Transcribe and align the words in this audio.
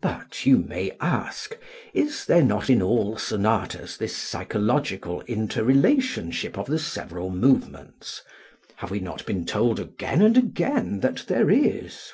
But, 0.00 0.46
you 0.46 0.58
may 0.58 0.92
ask, 1.00 1.58
is 1.92 2.24
there 2.26 2.44
not 2.44 2.70
in 2.70 2.80
all 2.80 3.16
sonatas 3.18 3.96
this 3.96 4.16
psychological 4.16 5.22
inter 5.22 5.64
relationship 5.64 6.56
of 6.56 6.66
the 6.68 6.78
several 6.78 7.30
movements? 7.30 8.22
Have 8.76 8.92
we 8.92 9.00
not 9.00 9.26
been 9.26 9.44
told 9.44 9.80
again 9.80 10.22
and 10.22 10.36
again 10.38 11.00
that 11.00 11.24
there 11.26 11.50
is? 11.50 12.12